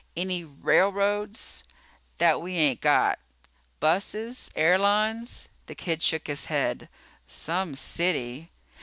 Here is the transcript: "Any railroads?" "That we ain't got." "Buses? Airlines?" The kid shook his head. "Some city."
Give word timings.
"Any 0.17 0.43
railroads?" 0.43 1.63
"That 2.17 2.41
we 2.41 2.55
ain't 2.55 2.81
got." 2.81 3.19
"Buses? 3.79 4.49
Airlines?" 4.55 5.47
The 5.67 5.75
kid 5.75 6.01
shook 6.01 6.25
his 6.25 6.45
head. 6.47 6.89
"Some 7.27 7.75
city." 7.75 8.49